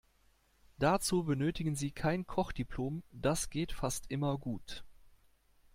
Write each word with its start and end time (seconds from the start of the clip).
Dazu 0.79 1.23
benötigen 1.25 1.75
Sie 1.75 1.91
kein 1.91 2.25
Kochdiplom, 2.25 3.03
das 3.11 3.51
geht 3.51 3.71
fast 3.71 4.09
immer 4.09 4.35
gut. 4.39 4.83